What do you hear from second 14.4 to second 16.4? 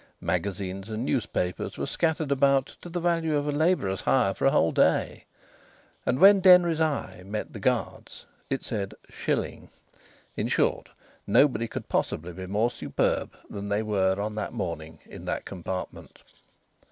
morning in that compartment.